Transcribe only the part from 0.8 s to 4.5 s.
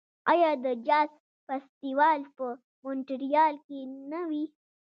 جاز فستیوال په مونټریال کې نه وي؟